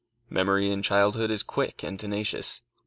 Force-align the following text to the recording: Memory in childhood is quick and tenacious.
Memory 0.31 0.71
in 0.71 0.81
childhood 0.81 1.29
is 1.29 1.43
quick 1.43 1.83
and 1.83 1.99
tenacious. 1.99 2.63